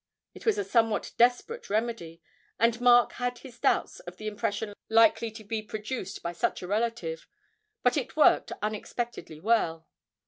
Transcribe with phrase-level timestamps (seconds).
[0.33, 2.23] It was a somewhat desperate remedy,
[2.57, 6.67] and Mark had his doubts of the impression likely to be produced by such a
[6.67, 7.27] relative,
[7.83, 9.87] but it worked unexpectedly well.